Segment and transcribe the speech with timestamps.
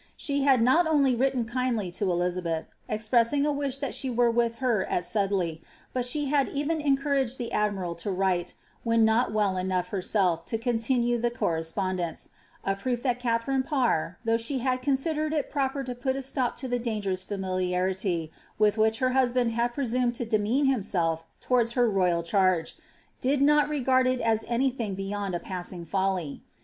[0.17, 4.55] She had not only written kindly to Elizabeth, expressinf a wish that she were with
[4.55, 5.61] her at Sudley,
[5.93, 10.57] but she had even encouraged the admiral to write, when not well enough herself to
[10.57, 12.29] continue the com spondence—
[12.65, 16.57] a proof that Katharine Parr, though she had considered it proper to put a stop
[16.57, 21.73] to the dangerous familiarity, Vith which her hus band had presumed to demean himself towards
[21.73, 22.75] her royal charge,
[23.19, 26.41] did not regard it as any thing beyond a passing folly.